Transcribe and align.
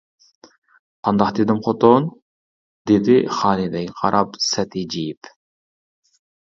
قانداق 1.09 1.29
دېدىم 1.39 1.59
خوتۇن؟ 1.67 2.09
-دېدى 2.15 3.19
خالىدەگە 3.37 3.95
قاراپ 4.03 4.43
سەت 4.49 4.81
ھىجىيىپ. 4.83 5.35